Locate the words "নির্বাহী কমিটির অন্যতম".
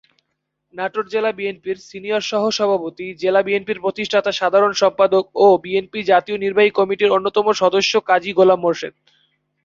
6.37-7.45